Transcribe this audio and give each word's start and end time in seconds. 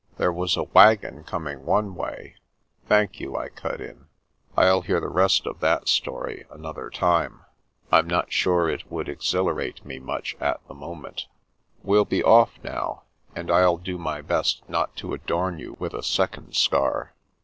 There 0.17 0.33
was 0.33 0.57
a 0.57 0.63
wagon 0.63 1.23
coming 1.25 1.63
one 1.63 1.93
way 1.93 2.33
""Thank 2.89 3.19
you," 3.19 3.35
I 3.37 3.49
cut 3.49 3.79
in," 3.79 4.07
Til 4.57 4.81
hear 4.81 4.99
the 4.99 5.07
rest 5.07 5.45
of 5.45 5.59
that 5.59 5.87
story 5.87 6.43
another 6.49 6.89
time. 6.89 7.41
Fm 7.93 8.07
not 8.07 8.31
sure 8.31 8.67
it 8.67 8.89
would 8.91 9.07
ex 9.07 9.31
hilarate 9.31 9.85
me 9.85 9.99
much 9.99 10.35
at 10.39 10.59
the 10.67 10.73
moment. 10.73 11.27
We'll 11.83 12.05
be 12.05 12.23
oflF 12.23 12.49
now, 12.63 13.03
and 13.35 13.51
I'll 13.51 13.77
do 13.77 13.99
my 13.99 14.21
best 14.23 14.67
not 14.67 14.95
to 14.95 15.13
adorn 15.13 15.59
you 15.59 15.75
with 15.77 15.93
a 15.93 16.01
second 16.01 16.55
scar." 16.55 17.13